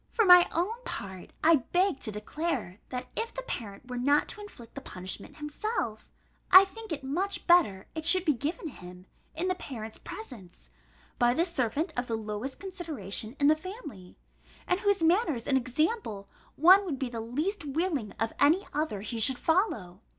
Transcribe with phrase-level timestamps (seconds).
[0.09, 4.41] For my own part, I beg to declare, that if the parent were not to
[4.41, 6.07] inflict the punishment himself,
[6.49, 10.71] I think it much better it should be given him, in the parent's presence,
[11.19, 14.17] by the servant of the lowest consideration in the family,
[14.65, 19.19] and whose manners and example one would be the least willing of any other he
[19.19, 19.99] should follow.